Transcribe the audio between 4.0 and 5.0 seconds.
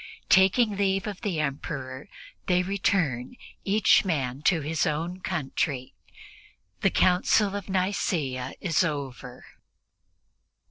man to his